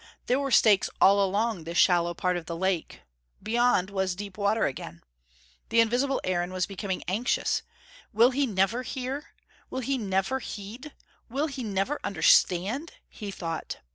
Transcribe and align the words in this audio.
There 0.25 0.39
were 0.39 0.49
stakes 0.49 0.89
all 0.99 1.23
along 1.23 1.63
this 1.65 1.77
shallow 1.77 2.15
part 2.15 2.35
of 2.35 2.47
the 2.47 2.57
lake. 2.57 3.01
Beyond 3.43 3.91
was 3.91 4.15
deep 4.15 4.35
water 4.35 4.65
again. 4.65 5.03
The 5.69 5.79
invisible 5.79 6.19
Aaron 6.23 6.51
was 6.51 6.65
becoming 6.65 7.03
anxious. 7.07 7.61
"Will 8.11 8.31
he 8.31 8.47
never 8.47 8.81
hear? 8.81 9.25
Will 9.69 9.81
he 9.81 9.99
never 9.99 10.39
heed? 10.39 10.93
Will 11.29 11.45
he 11.45 11.63
never 11.63 11.99
understand?" 12.03 12.93
he 13.09 13.29
thought. 13.29 13.77